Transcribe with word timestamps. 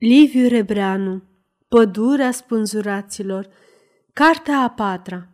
Liviu 0.00 0.48
Rebreanu 0.48 1.22
Pădurea 1.68 2.30
spânzuraților 2.30 3.48
Cartea 4.12 4.58
a 4.58 4.70
patra 4.70 5.28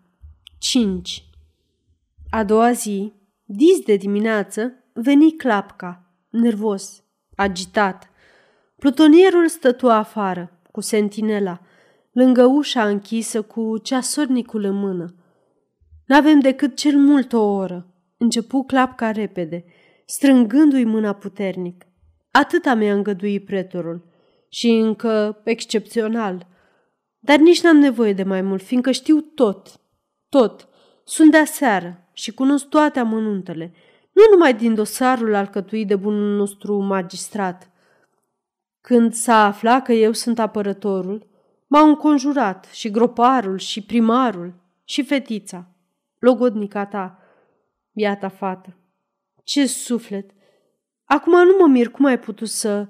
5 0.58 1.24
A 2.30 2.44
doua 2.44 2.72
zi, 2.72 3.12
dis 3.44 3.80
de 3.80 3.96
dimineață, 3.96 4.72
veni 4.92 5.32
clapca, 5.32 6.12
nervos, 6.30 7.02
agitat. 7.36 8.10
Plutonierul 8.76 9.48
stătua 9.48 9.96
afară, 9.96 10.60
cu 10.70 10.80
sentinela, 10.80 11.60
lângă 12.12 12.44
ușa 12.44 12.88
închisă 12.88 13.42
cu 13.42 13.78
ceasornicul 13.78 14.64
în 14.64 14.74
mână. 14.74 15.14
N-avem 16.06 16.40
decât 16.40 16.76
cel 16.76 16.98
mult 16.98 17.32
o 17.32 17.42
oră, 17.42 17.94
începu 18.16 18.62
clapca 18.62 19.10
repede, 19.10 19.64
strângându-i 20.06 20.84
mâna 20.84 21.12
puternic. 21.12 21.86
Atâta 22.30 22.74
mi-a 22.74 22.94
îngăduit 22.94 23.44
pretorul– 23.44 24.04
și 24.54 24.68
încă 24.68 25.40
excepțional. 25.44 26.46
Dar 27.18 27.38
nici 27.38 27.62
n-am 27.62 27.76
nevoie 27.76 28.12
de 28.12 28.22
mai 28.22 28.42
mult, 28.42 28.62
fiindcă 28.62 28.90
știu 28.90 29.20
tot, 29.20 29.80
tot. 30.28 30.68
Sunt 31.04 31.30
de 31.30 31.36
aseară 31.36 32.08
și 32.12 32.32
cunosc 32.32 32.68
toate 32.68 32.98
amănuntele, 32.98 33.72
nu 34.12 34.22
numai 34.30 34.54
din 34.54 34.74
dosarul 34.74 35.34
alcătuit 35.34 35.86
de 35.86 35.96
bunul 35.96 36.36
nostru 36.36 36.76
magistrat. 36.76 37.70
Când 38.80 39.12
s-a 39.12 39.44
aflat 39.44 39.84
că 39.84 39.92
eu 39.92 40.12
sunt 40.12 40.38
apărătorul, 40.38 41.26
m-au 41.66 41.88
înconjurat 41.88 42.64
și 42.72 42.90
groparul 42.90 43.58
și 43.58 43.82
primarul 43.82 44.54
și 44.84 45.04
fetița, 45.04 45.66
logodnica 46.18 46.86
ta, 46.86 47.18
biata 47.92 48.28
fată. 48.28 48.76
Ce 49.44 49.66
suflet! 49.66 50.30
Acum 51.04 51.32
nu 51.32 51.56
mă 51.60 51.66
mir 51.66 51.90
cum 51.90 52.04
ai 52.04 52.18
putut 52.18 52.48
să... 52.48 52.88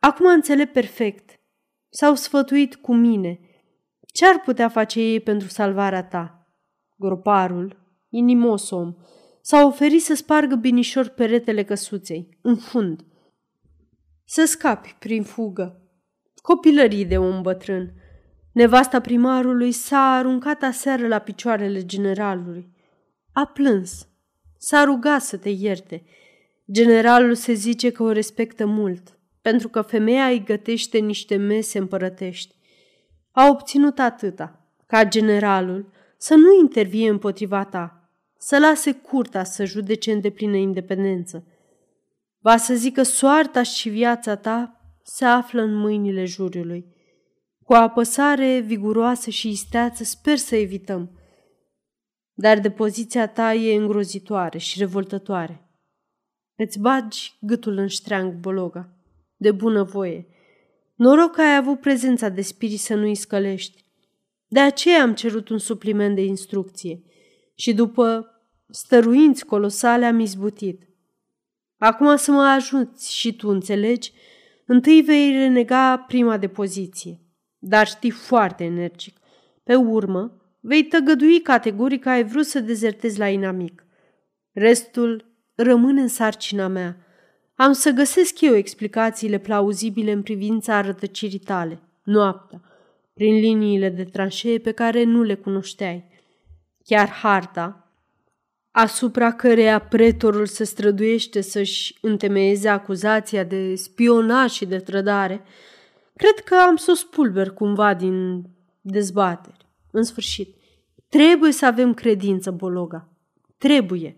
Acum 0.00 0.26
înțeleg 0.26 0.70
perfect. 0.70 1.40
S-au 1.88 2.14
sfătuit 2.14 2.74
cu 2.76 2.94
mine. 2.94 3.40
Ce 4.06 4.26
ar 4.26 4.40
putea 4.40 4.68
face 4.68 5.00
ei 5.00 5.20
pentru 5.20 5.48
salvarea 5.48 6.04
ta? 6.04 6.52
Groparul, 6.96 7.76
inimos 8.08 8.70
om, 8.70 8.94
s-a 9.42 9.64
oferit 9.66 10.02
să 10.02 10.14
spargă 10.14 10.54
binișor 10.54 11.08
peretele 11.08 11.64
căsuței, 11.64 12.38
în 12.42 12.56
fund. 12.56 13.04
Să 14.24 14.44
scapi 14.44 14.96
prin 14.98 15.22
fugă. 15.22 15.82
Copilării 16.34 17.04
de 17.04 17.18
un 17.18 17.42
bătrân. 17.42 17.92
Nevasta 18.52 19.00
primarului 19.00 19.72
s-a 19.72 20.14
aruncat 20.14 20.62
aseară 20.62 21.06
la 21.06 21.18
picioarele 21.18 21.84
generalului. 21.84 22.72
A 23.32 23.46
plâns. 23.46 24.08
S-a 24.58 24.84
rugat 24.84 25.20
să 25.20 25.36
te 25.36 25.48
ierte. 25.48 26.04
Generalul 26.72 27.34
se 27.34 27.52
zice 27.52 27.90
că 27.90 28.02
o 28.02 28.12
respectă 28.12 28.66
mult 28.66 29.17
pentru 29.48 29.68
că 29.68 29.82
femeia 29.82 30.26
îi 30.26 30.44
gătește 30.44 30.98
niște 30.98 31.36
mese 31.36 31.78
împărătești. 31.78 32.54
A 33.30 33.48
obținut 33.48 33.98
atâta, 33.98 34.72
ca 34.86 35.04
generalul 35.04 35.92
să 36.18 36.34
nu 36.34 36.58
intervie 36.60 37.08
împotriva 37.08 37.64
ta, 37.64 38.10
să 38.38 38.58
lase 38.58 38.92
curta 38.92 39.44
să 39.44 39.64
judece 39.64 40.12
în 40.12 40.20
deplină 40.20 40.56
independență. 40.56 41.46
Va 42.38 42.56
să 42.56 42.74
zică 42.74 43.02
soarta 43.02 43.62
și 43.62 43.88
viața 43.88 44.36
ta 44.36 44.80
se 45.02 45.24
află 45.24 45.62
în 45.62 45.74
mâinile 45.74 46.24
juriului. 46.24 46.86
Cu 47.64 47.72
o 47.72 47.76
apăsare 47.76 48.58
viguroasă 48.58 49.30
și 49.30 49.48
isteață 49.48 50.04
sper 50.04 50.36
să 50.36 50.56
evităm. 50.56 51.20
Dar 52.32 52.58
de 52.58 52.70
poziția 52.70 53.28
ta 53.28 53.54
e 53.54 53.76
îngrozitoare 53.76 54.58
și 54.58 54.78
revoltătoare. 54.78 55.68
Îți 56.56 56.78
bagi 56.78 57.36
gâtul 57.40 57.76
în 57.76 57.86
ștreang, 57.86 58.32
Bologa 58.34 58.92
de 59.38 59.52
bunăvoie. 59.52 60.26
Noroc 60.94 61.30
că 61.30 61.40
ai 61.40 61.56
avut 61.56 61.80
prezența 61.80 62.28
de 62.28 62.40
spirit 62.40 62.80
să 62.80 62.94
nu-i 62.94 63.14
scălești. 63.14 63.84
De 64.46 64.60
aceea 64.60 65.02
am 65.02 65.14
cerut 65.14 65.48
un 65.48 65.58
supliment 65.58 66.14
de 66.14 66.24
instrucție 66.24 67.02
și 67.54 67.74
după 67.74 68.32
stăruinți 68.68 69.44
colosale 69.44 70.04
am 70.04 70.18
izbutit. 70.18 70.82
Acum 71.76 72.16
să 72.16 72.30
mă 72.30 72.42
ajuți 72.42 73.14
și 73.16 73.36
tu, 73.36 73.48
înțelegi? 73.48 74.12
Întâi 74.66 75.02
vei 75.02 75.32
renega 75.32 75.96
prima 75.98 76.36
de 76.36 76.48
poziție, 76.48 77.20
dar 77.58 77.86
știi 77.86 78.10
foarte 78.10 78.64
energic. 78.64 79.16
Pe 79.64 79.74
urmă, 79.74 80.42
vei 80.60 80.84
tăgădui 80.84 81.40
categoric 81.40 82.02
că 82.02 82.08
ai 82.08 82.24
vrut 82.24 82.46
să 82.46 82.60
dezertezi 82.60 83.18
la 83.18 83.28
inamic. 83.28 83.86
Restul 84.52 85.24
rămâne 85.54 86.00
în 86.00 86.08
sarcina 86.08 86.66
mea– 86.66 86.96
am 87.60 87.72
să 87.72 87.90
găsesc 87.90 88.40
eu 88.40 88.54
explicațiile 88.54 89.38
plauzibile 89.38 90.12
în 90.12 90.22
privința 90.22 90.80
rătăcirii 90.80 91.38
tale, 91.38 91.80
noaptea, 92.02 92.60
prin 93.14 93.34
liniile 93.34 93.88
de 93.88 94.04
tranșee 94.04 94.58
pe 94.58 94.72
care 94.72 95.04
nu 95.04 95.22
le 95.22 95.34
cunoșteai. 95.34 96.04
Chiar 96.84 97.08
harta, 97.08 97.92
asupra 98.70 99.32
căreia 99.32 99.78
pretorul 99.78 100.46
se 100.46 100.64
străduiește 100.64 101.40
să-și 101.40 101.98
întemeieze 102.00 102.68
acuzația 102.68 103.44
de 103.44 103.74
spionaj 103.74 104.50
și 104.50 104.66
de 104.66 104.78
trădare, 104.78 105.42
cred 106.16 106.38
că 106.44 106.54
am 106.54 106.76
să 106.76 106.90
o 106.90 106.94
spulber 106.94 107.50
cumva 107.50 107.94
din 107.94 108.44
dezbateri. 108.80 109.66
În 109.90 110.02
sfârșit, 110.02 110.56
trebuie 111.08 111.52
să 111.52 111.66
avem 111.66 111.94
credință, 111.94 112.50
Bologa. 112.50 113.08
Trebuie. 113.56 114.16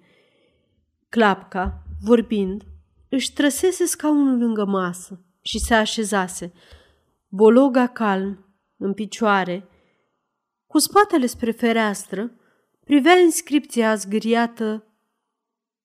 Clapca, 1.08 1.82
vorbind, 2.00 2.64
își 3.10 3.32
trăsese 3.32 3.84
scaunul 3.84 4.38
lângă 4.38 4.64
masă 4.64 5.24
și 5.40 5.58
se 5.58 5.74
așezase. 5.74 6.52
Bologa 7.28 7.86
calm, 7.86 8.44
în 8.76 8.92
picioare, 8.92 9.68
cu 10.66 10.78
spatele 10.78 11.26
spre 11.26 11.50
fereastră, 11.50 12.32
privea 12.84 13.18
inscripția 13.18 13.94
zgâriată 13.94 14.84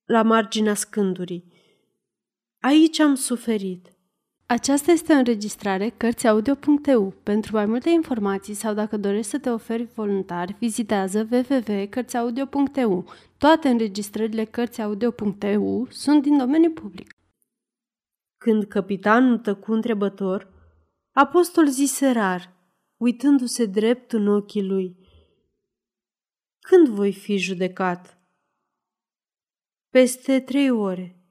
la 0.05 0.21
marginea 0.21 0.73
scândurii. 0.73 1.53
Aici 2.59 2.99
am 2.99 3.15
suferit. 3.15 3.95
Aceasta 4.45 4.91
este 4.91 5.13
o 5.13 5.15
înregistrare 5.15 5.93
Cărțiaudio.eu. 5.97 7.13
Pentru 7.23 7.55
mai 7.55 7.65
multe 7.65 7.89
informații 7.89 8.53
sau 8.53 8.73
dacă 8.73 8.97
dorești 8.97 9.31
să 9.31 9.39
te 9.39 9.49
oferi 9.49 9.87
voluntar, 9.93 10.55
vizitează 10.59 11.27
www.cărțiaudio.eu. 11.31 13.05
Toate 13.37 13.69
înregistrările 13.69 14.43
Cărțiaudio.eu 14.43 15.87
sunt 15.89 16.21
din 16.21 16.37
domeniu 16.37 16.71
public. 16.71 17.14
Când 18.45 18.63
capitanul 18.63 19.38
tăcu 19.38 19.72
întrebător, 19.72 20.53
apostol 21.11 21.67
zise 21.67 22.11
rar, 22.11 22.53
uitându-se 22.97 23.66
drept 23.66 24.11
în 24.11 24.28
ochii 24.28 24.63
lui. 24.63 24.97
Când 26.59 26.88
voi 26.88 27.13
fi 27.13 27.38
judecat? 27.38 28.19
Peste 29.89 30.39
trei 30.39 30.69
ore. 30.69 31.25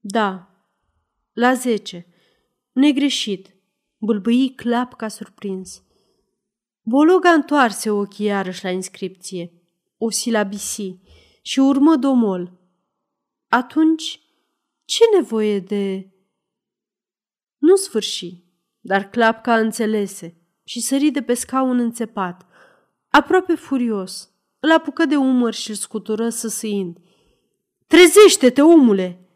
Da, 0.00 0.50
la 1.32 1.54
zece. 1.54 2.06
Negreșit. 2.72 3.54
Bâlbâi 3.98 4.54
clap 4.54 4.94
ca 4.94 5.08
surprins. 5.08 5.82
Bologa 6.82 7.30
întoarse 7.30 7.90
ochii 7.90 8.26
iarăși 8.26 8.64
la 8.64 8.70
inscripție. 8.70 9.52
O 9.96 10.10
silabisi 10.10 11.00
și 11.42 11.58
urmă 11.58 11.96
domol. 11.96 12.60
Atunci, 13.48 14.20
ce 14.84 15.04
nevoie 15.14 15.60
de 15.60 16.12
nu 17.68 17.76
sfârși, 17.76 18.44
dar 18.80 19.10
Clapca 19.10 19.58
înțelese 19.58 20.36
și 20.64 20.80
sări 20.80 21.10
de 21.10 21.22
pe 21.22 21.34
scaun 21.34 21.78
înțepat, 21.78 22.46
aproape 23.08 23.54
furios. 23.54 24.30
Îl 24.60 24.70
apucă 24.70 25.04
de 25.04 25.16
umăr 25.16 25.54
și 25.54 25.70
îl 25.70 25.76
scutură 25.76 26.28
săsâind. 26.28 26.96
Trezește-te, 27.86 28.62
omule! 28.62 29.28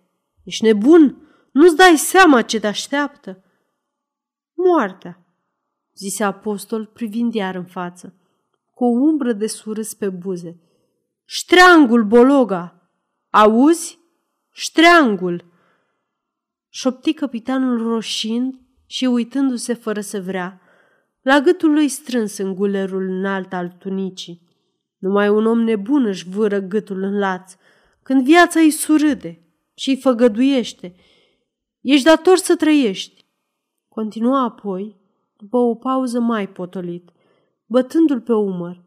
Ești 0.45 0.65
nebun? 0.65 1.29
Nu-ți 1.53 1.77
dai 1.77 1.97
seama 1.97 2.43
ce 2.43 2.61
te 2.61 2.67
așteaptă? 2.67 3.45
Moartea, 4.55 5.27
zise 5.95 6.25
apostol 6.25 6.87
privind 6.87 7.35
iar 7.35 7.55
în 7.55 7.65
față, 7.65 8.15
cu 8.75 8.85
o 8.85 8.89
umbră 8.89 9.33
de 9.33 9.47
surâs 9.47 9.95
pe 9.95 10.09
buze. 10.09 10.61
Ștreangul, 11.25 12.05
Bologa! 12.05 12.91
Auzi? 13.31 13.99
Ștreangul! 14.51 15.52
Șopti 16.75 17.13
capitanul 17.13 17.89
roșind 17.89 18.61
și 18.87 19.05
uitându-se 19.05 19.75
fără 19.75 20.01
să 20.01 20.21
vrea, 20.21 20.61
la 21.23 21.41
gâtul 21.41 21.73
lui 21.73 21.89
strâns 21.89 22.37
în 22.37 22.55
gulerul 22.55 23.09
înalt 23.09 23.53
al 23.53 23.69
tunicii. 23.69 24.43
Numai 24.99 25.29
un 25.29 25.47
om 25.47 25.61
nebun 25.61 26.05
își 26.05 26.29
vâră 26.29 26.59
gâtul 26.59 27.03
în 27.03 27.19
laț, 27.19 27.55
când 28.03 28.25
viața 28.25 28.61
îi 28.61 28.71
surâde 28.71 29.43
și 29.75 29.89
îi 29.91 29.97
făgăduiește. 29.97 30.95
Ești 31.81 32.05
dator 32.05 32.37
să 32.37 32.57
trăiești. 32.57 33.25
Continua 33.89 34.43
apoi, 34.43 34.97
după 35.37 35.57
o 35.57 35.75
pauză 35.75 36.21
mai 36.21 36.49
potolit, 36.49 37.11
bătându-l 37.67 38.21
pe 38.21 38.33
umăr. 38.33 38.85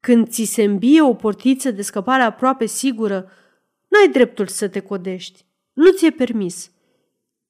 Când 0.00 0.28
ți 0.28 0.44
se 0.44 0.62
îmbie 0.62 1.02
o 1.02 1.14
portiță 1.14 1.70
de 1.70 1.82
scăpare 1.82 2.22
aproape 2.22 2.66
sigură, 2.66 3.30
n-ai 3.88 4.08
dreptul 4.12 4.46
să 4.46 4.68
te 4.68 4.80
codești. 4.80 5.44
Nu 5.72 5.92
ți-e 5.92 6.10
permis. 6.10 6.72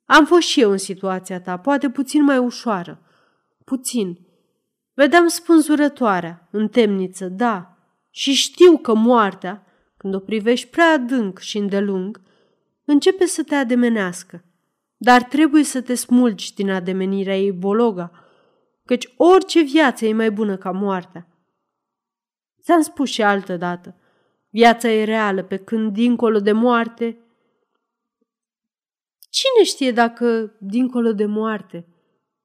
Am 0.05 0.27
fost 0.27 0.47
și 0.47 0.61
eu 0.61 0.71
în 0.71 0.79
situația 0.79 1.41
ta, 1.41 1.57
poate 1.57 1.91
puțin 1.91 2.25
mai 2.25 2.39
ușoară. 2.39 3.03
Puțin. 3.65 4.19
Vedeam 4.95 5.27
spânzurătoarea, 5.27 6.49
în 6.51 6.69
temniță, 6.69 7.29
da, 7.29 7.79
și 8.11 8.33
știu 8.33 8.79
că 8.79 8.95
moartea, 8.95 9.67
când 9.97 10.15
o 10.15 10.19
privești 10.19 10.67
prea 10.67 10.93
adânc 10.93 11.39
și 11.39 11.59
îndelung, 11.59 12.21
începe 12.85 13.27
să 13.27 13.43
te 13.43 13.55
ademenească. 13.55 14.45
Dar 14.97 15.23
trebuie 15.23 15.65
să 15.65 15.81
te 15.81 15.95
smulgi 15.95 16.55
din 16.55 16.71
ademenirea 16.71 17.39
ei 17.39 17.53
bologa, 17.53 18.11
căci 18.85 19.15
orice 19.17 19.63
viață 19.63 20.07
e 20.07 20.13
mai 20.13 20.31
bună 20.31 20.57
ca 20.57 20.71
moartea. 20.71 21.29
Ți-am 22.63 22.81
spus 22.81 23.11
și 23.11 23.23
altă 23.23 23.57
dată, 23.57 23.97
viața 24.51 24.89
e 24.89 25.05
reală, 25.05 25.43
pe 25.43 25.57
când 25.57 25.93
dincolo 25.93 26.41
de 26.41 26.53
moarte... 26.53 27.19
Cine 29.35 29.65
știe 29.65 29.91
dacă 29.91 30.57
dincolo 30.59 31.13
de 31.13 31.25
moarte 31.25 31.87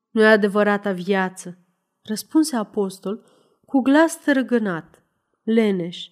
nu 0.10 0.22
e 0.22 0.26
adevărata 0.26 0.92
viață? 0.92 1.58
Răspunse 2.02 2.56
apostol 2.56 3.26
cu 3.66 3.80
glas 3.80 4.24
tărăgănat, 4.24 5.04
leneș. 5.44 6.08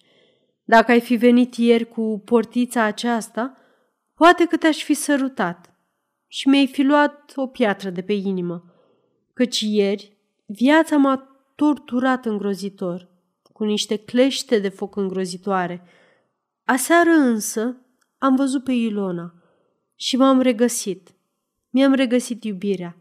Dacă 0.64 0.90
ai 0.90 1.00
fi 1.00 1.16
venit 1.16 1.54
ieri 1.54 1.88
cu 1.88 2.22
portița 2.24 2.82
aceasta, 2.82 3.56
poate 4.14 4.44
că 4.44 4.56
te-aș 4.56 4.82
fi 4.82 4.94
sărutat 4.94 5.74
și 6.26 6.48
mi-ai 6.48 6.66
fi 6.66 6.82
luat 6.82 7.32
o 7.36 7.46
piatră 7.46 7.90
de 7.90 8.02
pe 8.02 8.12
inimă, 8.12 8.74
căci 9.32 9.60
ieri 9.60 10.16
viața 10.46 10.96
m-a 10.96 11.42
torturat 11.54 12.26
îngrozitor, 12.26 13.08
cu 13.52 13.64
niște 13.64 13.96
clește 13.96 14.58
de 14.58 14.68
foc 14.68 14.96
îngrozitoare. 14.96 15.82
Aseară 16.64 17.10
însă 17.10 17.76
am 18.18 18.36
văzut 18.36 18.64
pe 18.64 18.72
Ilona 18.72 19.32
și 20.00 20.16
m-am 20.16 20.40
regăsit. 20.40 21.14
Mi-am 21.70 21.92
regăsit 21.92 22.44
iubirea. 22.44 22.96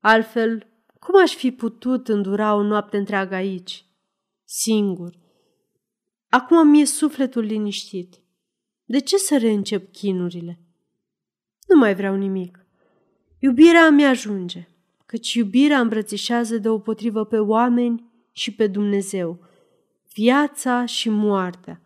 Altfel, 0.00 0.66
cum 0.98 1.20
aș 1.20 1.34
fi 1.34 1.50
putut 1.50 2.08
îndura 2.08 2.54
o 2.54 2.62
noapte 2.62 2.96
întreagă 2.96 3.34
aici, 3.34 3.84
singur? 4.44 5.18
Acum 6.28 6.68
mi-e 6.68 6.84
sufletul 6.84 7.42
liniștit. 7.42 8.20
De 8.84 8.98
ce 8.98 9.16
să 9.16 9.38
reîncep 9.38 9.92
chinurile? 9.92 10.60
Nu 11.66 11.78
mai 11.78 11.94
vreau 11.94 12.16
nimic. 12.16 12.66
Iubirea 13.38 13.90
mi 13.90 14.04
ajunge, 14.04 14.68
căci 15.06 15.34
iubirea 15.34 15.80
îmbrățișează 15.80 16.58
deopotrivă 16.58 17.24
pe 17.24 17.38
oameni 17.38 18.10
și 18.32 18.54
pe 18.54 18.66
Dumnezeu, 18.66 19.44
viața 20.14 20.84
și 20.84 21.08
moartea. 21.08 21.80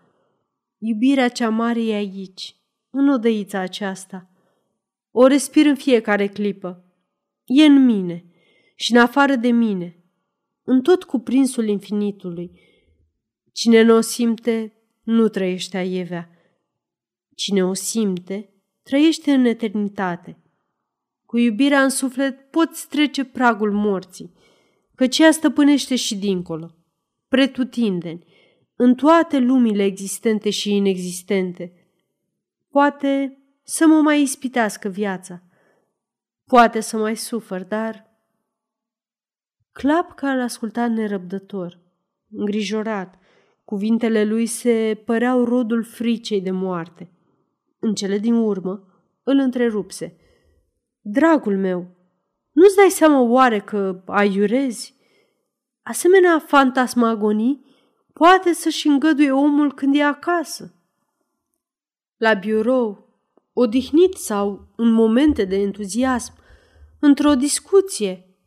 Iubirea 0.79 1.29
cea 1.29 1.49
mare 1.49 1.82
e 1.82 1.94
aici, 1.94 2.56
în 2.90 3.08
odăița 3.08 3.58
aceasta. 3.58 4.29
O 5.16 5.26
respir 5.26 5.66
în 5.66 5.75
fiecare 5.75 6.26
clipă. 6.26 6.84
E 7.44 7.64
în 7.64 7.84
mine 7.84 8.25
și 8.75 8.93
în 8.93 8.99
afară 8.99 9.37
de 9.37 9.50
mine, 9.50 10.05
în 10.62 10.82
tot 10.82 11.05
cuprinsul 11.05 11.69
infinitului. 11.69 12.61
Cine 13.52 13.82
nu 13.82 13.94
o 13.96 14.00
simte, 14.00 14.72
nu 15.02 15.28
trăiește 15.28 15.76
aievea. 15.76 16.31
Cine 17.34 17.64
o 17.64 17.75
simte, 17.75 18.52
trăiește 18.82 19.32
în 19.32 19.44
eternitate. 19.44 20.43
Cu 21.26 21.38
iubirea 21.38 21.82
în 21.82 21.90
suflet 21.90 22.50
poți 22.50 22.88
trece 22.88 23.25
pragul 23.25 23.72
morții, 23.72 24.32
căci 24.94 25.19
ea 25.19 25.31
stăpânește 25.31 25.96
și 25.96 26.16
dincolo, 26.16 26.75
pretutindeni, 27.28 28.26
în 28.76 28.94
toate 28.94 29.38
lumile 29.38 29.84
existente 29.84 30.50
și 30.50 30.75
inexistente. 30.75 31.72
Poate 32.70 33.38
să 33.64 33.87
mă 33.87 34.00
mai 34.00 34.22
ispitească 34.22 34.88
viața, 34.88 35.43
poate 36.44 36.81
să 36.81 36.96
mai 36.96 37.16
sufăr, 37.16 37.62
dar... 37.62 38.12
Clap 39.72 40.20
îl 40.20 40.40
asculta 40.40 40.88
nerăbdător, 40.88 41.78
îngrijorat, 42.31 43.19
cuvintele 43.64 44.25
lui 44.25 44.46
se 44.46 45.02
păreau 45.05 45.44
rodul 45.44 45.84
fricei 45.84 46.40
de 46.40 46.50
moarte. 46.50 47.11
În 47.78 47.94
cele 47.94 48.19
din 48.19 48.34
urmă, 48.34 49.02
îl 49.22 49.38
întrerupse. 49.38 50.16
Dragul 51.00 51.56
meu, 51.56 51.87
nu-ți 52.52 52.76
dai 52.76 52.90
seama 52.90 53.20
oare 53.20 53.61
că 53.61 54.02
aiurezi? 54.06 54.94
Asemenea 55.82 56.38
fantasmagonii 56.38 57.64
poate 58.12 58.52
să-și 58.52 58.87
îngăduie 58.87 59.32
omul 59.32 59.75
când 59.75 59.96
e 59.96 60.02
acasă. 60.02 60.75
La 62.16 62.34
birou, 62.34 63.04
odihnit 63.55 64.15
sau 64.15 64.73
în 64.77 64.93
momente 64.93 65.45
de 65.45 65.56
entuziasm, 65.56 66.33
într-o 67.01 67.35
discuție, 67.35 68.39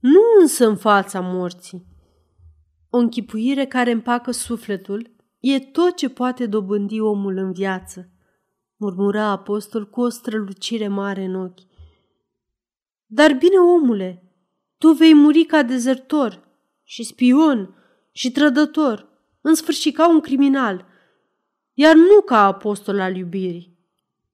nu 0.00 0.20
însă 0.40 0.66
în 0.66 0.76
fața 0.76 1.20
morții. 1.20 1.86
O 2.90 2.98
închipuire 2.98 3.66
care 3.66 3.90
împacă 3.90 4.30
sufletul 4.30 5.14
e 5.40 5.58
tot 5.58 5.96
ce 5.96 6.08
poate 6.08 6.46
dobândi 6.46 7.00
omul 7.00 7.36
în 7.36 7.52
viață 7.52 8.10
murmura 8.76 9.24
apostol 9.24 9.88
cu 9.88 10.00
o 10.00 10.08
strălucire 10.08 10.88
mare 10.88 11.24
în 11.24 11.34
ochi. 11.34 11.60
Dar 13.06 13.32
bine, 13.32 13.56
omule, 13.56 14.34
tu 14.78 14.92
vei 14.92 15.14
muri 15.14 15.44
ca 15.44 15.62
dezertor 15.62 16.48
și 16.82 17.02
spion 17.02 17.74
și 18.12 18.30
trădător, 18.30 19.08
în 19.40 19.54
sfârșit 19.54 19.94
ca 19.94 20.08
un 20.08 20.20
criminal, 20.20 20.86
iar 21.72 21.94
nu 21.94 22.20
ca 22.24 22.44
apostol 22.44 23.00
al 23.00 23.16
iubirii. 23.16 23.75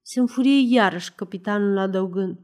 Se 0.03 0.21
înfurie 0.21 0.75
iarăși 0.75 1.13
capitanul 1.13 1.79
adăugând. 1.79 2.39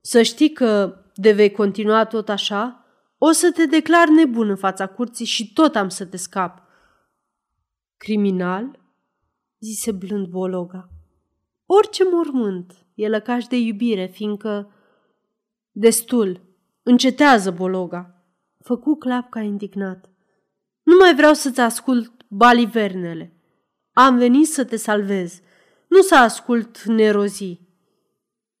Să 0.00 0.22
știi 0.22 0.52
că, 0.52 1.00
de 1.14 1.32
vei 1.32 1.50
continua 1.50 2.04
tot 2.04 2.28
așa, 2.28 2.86
o 3.18 3.30
să 3.30 3.52
te 3.52 3.66
declar 3.66 4.08
nebun 4.08 4.48
în 4.48 4.56
fața 4.56 4.86
curții 4.86 5.24
și 5.24 5.52
tot 5.52 5.76
am 5.76 5.88
să 5.88 6.04
te 6.06 6.16
scap. 6.16 6.62
Criminal? 7.96 8.84
zise 9.58 9.92
blând 9.92 10.26
Bologa. 10.26 10.88
Orice 11.66 12.04
mormânt 12.10 12.86
e 12.94 13.08
lăcaș 13.08 13.44
de 13.44 13.56
iubire, 13.56 14.06
fiindcă... 14.06 14.70
Destul, 15.70 16.40
încetează, 16.82 17.50
Bologa, 17.50 18.24
făcu 18.62 18.96
clapca 18.96 19.40
indignat. 19.40 20.10
Nu 20.82 20.96
mai 21.00 21.14
vreau 21.14 21.34
să-ți 21.34 21.60
ascult 21.60 22.12
balivernele. 22.28 23.36
Am 23.92 24.16
venit 24.16 24.46
să 24.46 24.64
te 24.64 24.76
salvez, 24.76 25.40
nu 25.88 26.00
să 26.00 26.14
ascult 26.14 26.82
nerozii. 26.82 27.68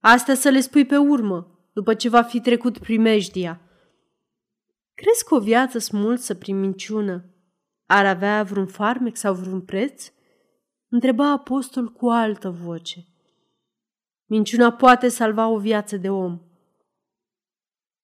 Astea 0.00 0.34
să 0.34 0.48
le 0.48 0.60
spui 0.60 0.86
pe 0.86 0.96
urmă, 0.96 1.68
după 1.72 1.94
ce 1.94 2.08
va 2.08 2.22
fi 2.22 2.40
trecut 2.40 2.78
primejdia. 2.78 3.60
Crezi 4.94 5.24
că 5.24 5.34
o 5.34 5.40
viață 5.40 5.78
smulsă 5.78 6.34
prin 6.34 6.60
minciună 6.60 7.24
ar 7.86 8.06
avea 8.06 8.42
vreun 8.42 8.66
farmec 8.66 9.16
sau 9.16 9.34
vreun 9.34 9.60
preț? 9.60 10.12
Întreba 10.88 11.30
apostol 11.30 11.88
cu 11.88 12.08
altă 12.08 12.50
voce. 12.50 13.04
Minciuna 14.24 14.72
poate 14.72 15.08
salva 15.08 15.46
o 15.48 15.58
viață 15.58 15.96
de 15.96 16.10
om. 16.10 16.40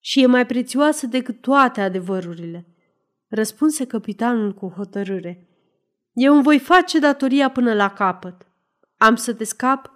Și 0.01 0.23
e 0.23 0.27
mai 0.27 0.47
prețioasă 0.47 1.07
decât 1.07 1.41
toate 1.41 1.81
adevărurile, 1.81 2.67
răspunse 3.29 3.87
capitanul 3.87 4.55
cu 4.55 4.69
hotărâre. 4.69 5.49
Eu 6.13 6.35
îmi 6.35 6.43
voi 6.43 6.59
face 6.59 6.99
datoria 6.99 7.51
până 7.51 7.75
la 7.75 7.93
capăt. 7.93 8.52
Am 9.03 9.17
să 9.17 9.35
te 9.35 9.45
scap 9.45 9.91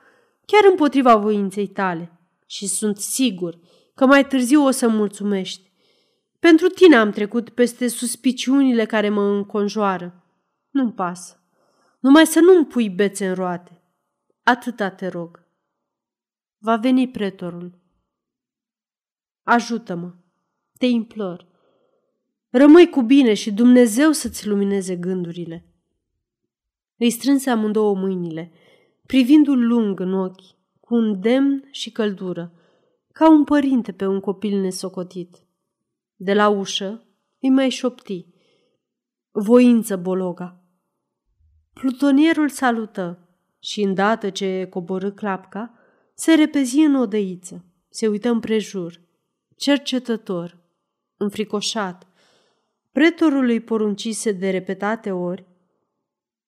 chiar 0.45 0.71
împotriva 0.71 1.17
voinței 1.17 1.67
tale 1.67 2.13
și 2.47 2.67
sunt 2.67 2.97
sigur 2.97 3.59
că 3.95 4.07
mai 4.07 4.27
târziu 4.27 4.65
o 4.65 4.71
să 4.71 4.89
mulțumești. 4.89 5.71
Pentru 6.39 6.67
tine 6.67 6.97
am 6.97 7.11
trecut 7.11 7.51
peste 7.51 7.89
suspiciunile 7.89 8.85
care 8.85 9.09
mă 9.09 9.23
înconjoară. 9.23 10.25
Nu-mi 10.71 10.93
pasă. 10.93 11.41
Numai 12.01 12.27
să 12.27 12.41
nu-mi 12.41 12.67
pui 12.67 12.91
bețe 12.91 13.29
în 13.29 13.35
roate. 13.35 13.83
Atâta 14.43 14.91
te 14.91 15.07
rog. 15.07 15.45
Va 16.59 16.77
veni 16.77 17.09
pretorul. 17.09 17.79
Ajută-mă, 19.43 20.15
te 20.79 20.87
implor. 20.87 21.47
Rămâi 22.51 22.91
cu 22.91 23.03
bine 23.03 23.35
și 23.35 23.53
Dumnezeu 23.53 24.13
să-ți 24.13 24.47
lumineze 24.47 24.97
gândurile. 24.97 25.65
Îi 26.97 27.11
strânse 27.11 27.51
amândouă 27.51 27.95
mâinile, 27.95 28.53
privindu-l 29.07 29.67
lung 29.67 30.01
în 30.01 30.13
ochi, 30.13 30.55
cu 30.81 30.95
un 30.95 31.21
demn 31.21 31.69
și 31.71 31.91
căldură, 31.91 32.53
ca 33.13 33.31
un 33.31 33.45
părinte 33.45 33.93
pe 33.93 34.07
un 34.07 34.21
copil 34.21 34.61
nesocotit. 34.61 35.37
De 36.17 36.35
la 36.35 36.49
ușă 36.49 37.07
îi 37.41 37.51
mai 37.51 37.71
șopti. 37.71 38.27
Voință, 39.31 39.97
Bologa, 39.97 40.61
Plutonierul 41.73 42.49
salută 42.49 43.29
și, 43.59 43.83
îndată 43.83 44.31
ce 44.31 44.67
coborâ 44.71 45.11
clapca, 45.11 45.75
se 46.15 46.35
repezi 46.35 46.79
în 46.79 46.95
odăiță, 46.95 47.65
se 47.89 48.09
uită 48.09 48.29
împrejur, 48.29 49.01
cercetător, 49.57 50.59
înfricoșat. 51.17 52.07
Pretorul 52.93 53.49
îi 53.49 53.61
poruncise 53.61 54.33
de 54.33 54.51
repetate 54.51 55.11
ori 55.11 55.47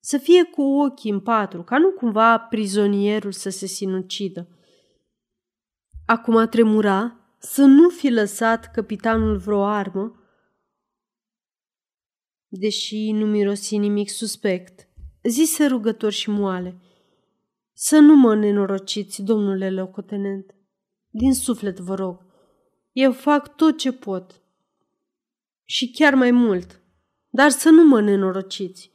să 0.00 0.19
fie 0.19 0.45
cu 0.45 0.62
ochii 0.62 1.11
în 1.11 1.21
patru, 1.21 1.62
ca 1.62 1.78
nu 1.78 1.90
cumva 1.90 2.38
prizonierul 2.38 3.33
să 3.33 3.50
se 3.50 3.67
sinucidă. 3.67 4.49
Acum 6.07 6.47
tremura 6.47 7.19
să 7.38 7.64
nu 7.64 7.88
fi 7.88 8.11
lăsat 8.11 8.71
capitanul 8.71 9.37
vreo 9.37 9.64
armă, 9.64 10.12
deși 12.49 13.12
nu 13.12 13.26
mirosi 13.26 13.76
nimic 13.76 14.11
suspect, 14.11 14.88
zise 15.23 15.67
rugător 15.67 16.12
și 16.12 16.31
moale. 16.31 16.81
Să 17.73 17.99
nu 17.99 18.17
mă 18.17 18.35
nenorociți, 18.35 19.23
domnule 19.23 19.71
locotenent. 19.71 20.55
Din 21.11 21.35
suflet 21.35 21.78
vă 21.78 21.95
rog. 21.95 22.26
Eu 22.93 23.12
fac 23.12 23.57
tot 23.57 23.78
ce 23.78 23.93
pot. 23.93 24.43
Și 25.64 25.90
chiar 25.90 26.14
mai 26.14 26.31
mult. 26.31 26.83
Dar 27.28 27.50
să 27.50 27.69
nu 27.69 27.87
mă 27.87 28.00
nenorociți. 28.00 28.90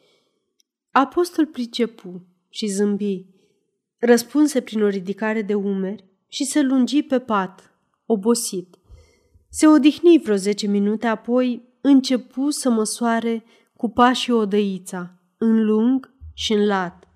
Apostol 0.95 1.45
pricepu 1.45 2.25
și 2.50 2.67
zâmbi. 2.67 3.25
Răspunse 3.97 4.62
prin 4.62 4.83
o 4.83 4.88
ridicare 4.88 5.41
de 5.41 5.53
umeri 5.53 6.05
și 6.27 6.43
se 6.43 6.62
lungi 6.62 7.03
pe 7.03 7.19
pat, 7.19 7.77
obosit. 8.05 8.77
Se 9.50 9.67
odihni 9.67 10.19
vreo 10.23 10.35
zece 10.35 10.67
minute, 10.67 11.07
apoi 11.07 11.63
începu 11.81 12.50
să 12.50 12.69
măsoare 12.69 13.43
cu 13.77 13.89
pașii 13.89 14.33
odăița, 14.33 15.19
în 15.38 15.65
lung 15.65 16.13
și 16.33 16.53
în 16.53 16.65
lat. 16.65 17.07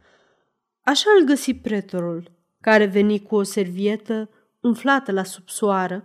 Așa 0.81 1.09
îl 1.19 1.25
găsi 1.25 1.53
pretorul, 1.53 2.31
care 2.61 2.85
veni 2.85 3.21
cu 3.21 3.35
o 3.35 3.43
servietă 3.43 4.29
umflată 4.61 5.11
la 5.11 5.23
subsoară, 5.23 6.03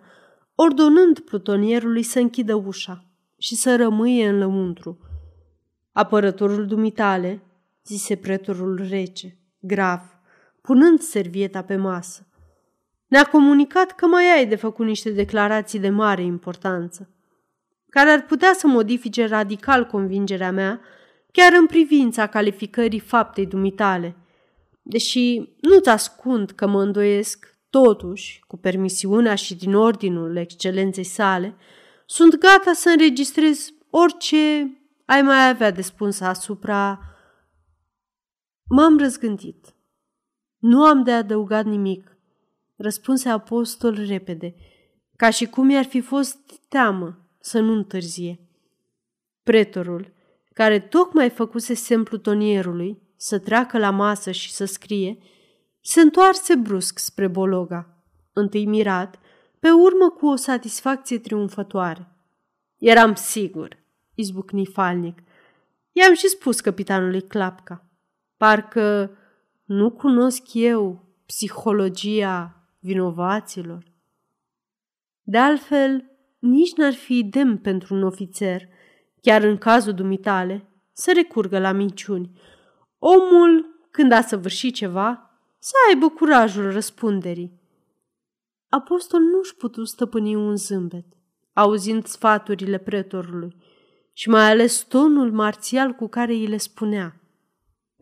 ordonând 0.55 1.19
plutonierului 1.19 2.03
să 2.03 2.19
închidă 2.19 2.55
ușa 2.55 3.05
și 3.39 3.55
să 3.55 3.77
rămâie 3.77 4.29
în 4.29 4.39
lăuntru. 4.39 4.99
Apărătorul 5.93 6.67
dumitale, 6.67 7.43
zise 7.85 8.17
pretorul 8.17 8.87
rece, 8.89 9.39
grav, 9.59 10.01
punând 10.61 11.01
servieta 11.01 11.63
pe 11.63 11.77
masă. 11.77 12.27
Ne-a 13.07 13.25
comunicat 13.25 13.93
că 13.93 14.07
mai 14.07 14.25
ai 14.37 14.47
de 14.47 14.57
făcut 14.57 14.87
niște 14.87 15.11
declarații 15.11 15.79
de 15.79 15.89
mare 15.89 16.23
importanță, 16.23 17.11
care 17.89 18.11
ar 18.11 18.23
putea 18.23 18.53
să 18.55 18.67
modifice 18.67 19.27
radical 19.27 19.87
convingerea 19.87 20.53
mea, 20.53 20.81
chiar 21.33 21.53
în 21.53 21.67
privința 21.67 22.27
calificării 22.27 22.99
faptei 22.99 23.47
dumitale. 23.47 24.17
Deși 24.83 25.49
nu-ți 25.61 25.89
ascund 25.89 26.51
că 26.51 26.67
mă 26.67 26.83
îndoiesc, 26.83 27.57
totuși, 27.71 28.45
cu 28.47 28.57
permisiunea 28.57 29.35
și 29.35 29.55
din 29.55 29.75
ordinul 29.75 30.37
excelenței 30.37 31.05
sale, 31.05 31.55
sunt 32.07 32.39
gata 32.39 32.73
să 32.73 32.89
înregistrez 32.89 33.73
orice 33.91 34.37
ai 35.05 35.23
mai 35.23 35.49
avea 35.49 35.71
de 35.71 35.83
spus 35.83 36.21
asupra... 36.21 37.12
M-am 38.75 38.99
răzgândit. 38.99 39.75
Nu 40.59 40.85
am 40.85 41.03
de 41.03 41.13
adăugat 41.13 41.65
nimic, 41.65 42.17
răspunse 42.77 43.29
apostol 43.29 44.05
repede, 44.07 44.55
ca 45.17 45.31
și 45.31 45.47
cum 45.47 45.71
i-ar 45.71 45.85
fi 45.85 46.01
fost 46.01 46.39
teamă 46.69 47.29
să 47.41 47.61
nu 47.61 47.73
întârzie. 47.73 48.41
Pretorul, 49.43 50.13
care 50.53 50.81
tocmai 50.81 51.31
făcuse 51.31 51.75
semn 51.75 52.03
plutonierului 52.03 53.03
să 53.17 53.39
treacă 53.39 53.79
la 53.79 53.91
masă 53.91 54.31
și 54.31 54.53
să 54.53 54.65
scrie, 54.65 55.19
se 55.81 56.01
întoarse 56.01 56.55
brusc 56.55 56.99
spre 56.99 57.27
Bologa, 57.27 58.05
întâi 58.33 58.67
mirat, 58.67 59.19
pe 59.59 59.71
urmă 59.71 60.11
cu 60.11 60.27
o 60.27 60.37
satisfacție 60.37 61.19
triumfătoare. 61.19 62.09
Eram 62.79 63.15
sigur, 63.15 63.79
izbucni 64.15 64.67
falnic. 64.67 65.19
I-am 65.93 66.15
și 66.15 66.29
spus 66.29 66.61
capitanului 66.61 67.23
Clapca. 67.23 67.87
Parcă 68.43 69.17
nu 69.65 69.91
cunosc 69.91 70.43
eu 70.53 71.05
psihologia 71.27 72.67
vinovaților. 72.79 73.85
De 75.23 75.39
altfel, 75.39 76.05
nici 76.39 76.73
n-ar 76.77 76.93
fi 76.93 77.25
demn 77.25 77.57
pentru 77.57 77.95
un 77.95 78.03
ofițer, 78.03 78.63
chiar 79.21 79.43
în 79.43 79.59
cazul 79.59 79.93
dumitale, 79.93 80.69
să 80.93 81.13
recurgă 81.15 81.59
la 81.59 81.73
minciuni. 81.73 82.41
Omul, 82.99 83.67
când 83.91 84.13
a 84.13 84.21
săvârșit 84.21 84.75
ceva, 84.75 85.31
să 85.59 85.73
aibă 85.89 86.09
curajul 86.09 86.71
răspunderii. 86.71 87.61
Apostol 88.69 89.21
nu-și 89.21 89.55
putu 89.55 89.85
stăpâni 89.85 90.35
un 90.35 90.57
zâmbet, 90.57 91.07
auzind 91.53 92.07
sfaturile 92.07 92.79
pretorului 92.79 93.57
și 94.13 94.29
mai 94.29 94.51
ales 94.51 94.79
tonul 94.81 95.33
marțial 95.33 95.93
cu 95.93 96.09
care 96.09 96.33
îi 96.33 96.47
le 96.47 96.57
spunea. 96.57 97.17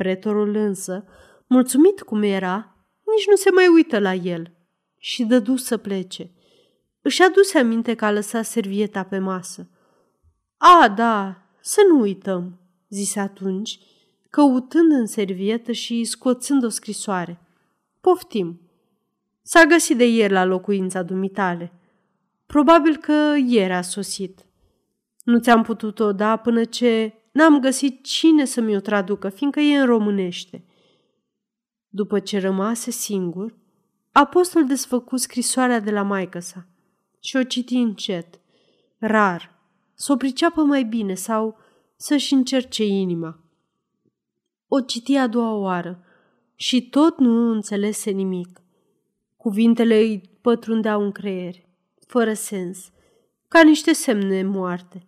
Pretorul 0.00 0.54
însă, 0.54 1.04
mulțumit 1.46 2.02
cum 2.02 2.22
era, 2.22 2.76
nici 3.16 3.26
nu 3.26 3.36
se 3.36 3.50
mai 3.50 3.68
uită 3.68 3.98
la 3.98 4.14
el 4.14 4.52
și 4.98 5.24
dădu 5.24 5.56
să 5.56 5.76
plece. 5.76 6.30
Își 7.02 7.22
aduse 7.22 7.58
aminte 7.58 7.94
că 7.94 8.04
a 8.04 8.10
lăsat 8.10 8.44
servieta 8.44 9.02
pe 9.02 9.18
masă. 9.18 9.70
A, 10.56 10.88
da, 10.88 11.42
să 11.60 11.80
nu 11.88 12.00
uităm, 12.00 12.60
zise 12.88 13.20
atunci, 13.20 13.78
căutând 14.30 14.92
în 14.92 15.06
servietă 15.06 15.72
și 15.72 16.04
scoțând 16.04 16.64
o 16.64 16.68
scrisoare. 16.68 17.40
Poftim. 18.00 18.60
S-a 19.42 19.64
găsit 19.64 19.96
de 19.96 20.08
ieri 20.08 20.32
la 20.32 20.44
locuința 20.44 21.02
dumitale. 21.02 21.72
Probabil 22.46 22.96
că 22.96 23.34
ieri 23.46 23.72
a 23.72 23.82
sosit. 23.82 24.46
Nu 25.24 25.38
ți-am 25.38 25.62
putut-o 25.62 26.12
da 26.12 26.36
până 26.36 26.64
ce 26.64 27.19
n-am 27.30 27.60
găsit 27.60 28.04
cine 28.04 28.44
să-mi 28.44 28.76
o 28.76 28.80
traducă, 28.80 29.28
fiindcă 29.28 29.60
e 29.60 29.78
în 29.78 29.86
românește. 29.86 30.64
După 31.88 32.18
ce 32.18 32.38
rămase 32.38 32.90
singur, 32.90 33.54
apostol 34.12 34.66
desfăcu 34.66 35.16
scrisoarea 35.16 35.80
de 35.80 35.90
la 35.90 36.02
maică 36.02 36.38
sa 36.38 36.66
și 37.20 37.36
o 37.36 37.42
citi 37.42 37.74
încet, 37.74 38.40
rar, 38.98 39.58
să 39.94 40.12
o 40.12 40.16
priceapă 40.16 40.62
mai 40.62 40.84
bine 40.84 41.14
sau 41.14 41.58
să-și 41.96 42.32
încerce 42.32 42.84
inima. 42.84 43.40
O 44.68 44.80
citi 44.80 45.16
a 45.16 45.26
doua 45.26 45.52
oară 45.54 46.04
și 46.54 46.88
tot 46.88 47.18
nu 47.18 47.50
înțelese 47.50 48.10
nimic. 48.10 48.60
Cuvintele 49.36 49.96
îi 49.96 50.30
pătrundeau 50.40 51.02
în 51.02 51.12
creier, 51.12 51.54
fără 52.06 52.32
sens, 52.32 52.90
ca 53.48 53.62
niște 53.62 53.92
semne 53.92 54.42
moarte. 54.42 55.06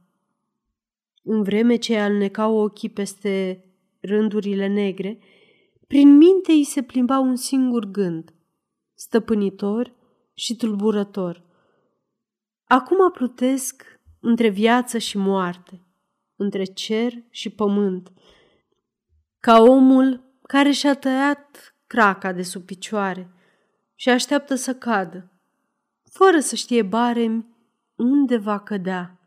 În 1.22 1.42
vreme 1.42 1.76
ce 1.76 1.98
alnecau 1.98 2.56
ochii 2.56 2.88
peste 2.88 3.64
rândurile 4.00 4.66
negre, 4.66 5.18
prin 5.86 6.16
minte 6.16 6.52
îi 6.52 6.64
se 6.64 6.82
plimba 6.82 7.18
un 7.18 7.36
singur 7.36 7.84
gând, 7.84 8.34
stăpânitor 8.94 9.94
și 10.34 10.56
tulburător. 10.56 11.44
Acum 12.64 13.10
plutesc 13.10 14.00
între 14.20 14.48
viață 14.48 14.98
și 14.98 15.16
moarte, 15.16 15.82
între 16.36 16.64
cer 16.64 17.12
și 17.30 17.50
pământ, 17.50 18.12
ca 19.40 19.60
omul 19.60 20.24
care 20.42 20.70
și-a 20.70 20.94
tăiat 20.94 21.76
craca 21.86 22.32
de 22.32 22.42
sub 22.42 22.62
picioare 22.62 23.30
și 23.94 24.08
așteaptă 24.08 24.54
să 24.54 24.74
cadă, 24.74 25.32
fără 26.10 26.38
să 26.38 26.54
știe 26.54 26.82
baremi 26.82 27.46
unde 27.96 28.36
va 28.36 28.58
cădea. 28.58 29.21